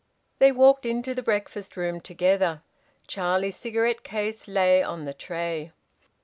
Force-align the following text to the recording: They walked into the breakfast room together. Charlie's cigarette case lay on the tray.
They 0.39 0.51
walked 0.51 0.87
into 0.87 1.13
the 1.13 1.21
breakfast 1.21 1.77
room 1.77 1.99
together. 2.01 2.63
Charlie's 3.05 3.55
cigarette 3.55 4.01
case 4.03 4.47
lay 4.47 4.81
on 4.81 5.05
the 5.05 5.13
tray. 5.13 5.73